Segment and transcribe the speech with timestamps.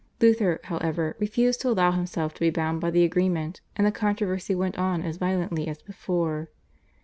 [0.19, 4.55] Luther, however, refused to allow himself to be bound by the agreement, and the controversy
[4.55, 6.49] went on as violently as before.